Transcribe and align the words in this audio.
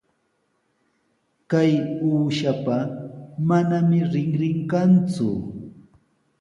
Kay 1.49 1.71
uushapa 2.09 2.77
manami 3.47 3.99
rinrin 4.11 4.57
kanku. 4.71 5.29